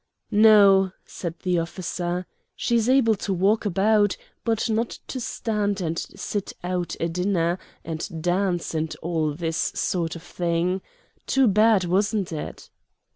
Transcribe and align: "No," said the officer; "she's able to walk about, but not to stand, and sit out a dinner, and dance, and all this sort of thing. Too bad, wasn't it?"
"No," 0.31 0.93
said 1.05 1.35
the 1.43 1.59
officer; 1.59 2.25
"she's 2.55 2.89
able 2.89 3.13
to 3.13 3.31
walk 3.31 3.67
about, 3.67 4.17
but 4.43 4.67
not 4.67 4.97
to 5.09 5.19
stand, 5.19 5.79
and 5.79 5.99
sit 5.99 6.53
out 6.63 6.95
a 6.99 7.07
dinner, 7.07 7.59
and 7.85 8.09
dance, 8.19 8.73
and 8.73 8.95
all 9.03 9.35
this 9.35 9.57
sort 9.57 10.15
of 10.15 10.23
thing. 10.23 10.81
Too 11.27 11.47
bad, 11.47 11.83
wasn't 11.85 12.31
it?" 12.31 12.71